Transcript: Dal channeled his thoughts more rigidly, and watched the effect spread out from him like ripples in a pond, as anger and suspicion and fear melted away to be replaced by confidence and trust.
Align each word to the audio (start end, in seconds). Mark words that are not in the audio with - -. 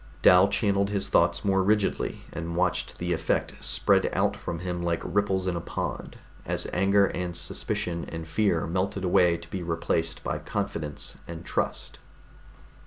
Dal 0.23 0.47
channeled 0.47 0.89
his 0.89 1.09
thoughts 1.09 1.45
more 1.45 1.61
rigidly, 1.61 2.23
and 2.33 2.55
watched 2.55 2.97
the 2.97 3.13
effect 3.13 3.53
spread 3.63 4.09
out 4.13 4.35
from 4.35 4.57
him 4.57 4.81
like 4.81 5.03
ripples 5.05 5.45
in 5.45 5.55
a 5.55 5.61
pond, 5.61 6.17
as 6.43 6.65
anger 6.73 7.05
and 7.13 7.37
suspicion 7.37 8.05
and 8.05 8.27
fear 8.27 8.65
melted 8.65 9.03
away 9.03 9.37
to 9.37 9.47
be 9.51 9.61
replaced 9.61 10.23
by 10.23 10.39
confidence 10.39 11.17
and 11.27 11.45
trust. 11.45 11.99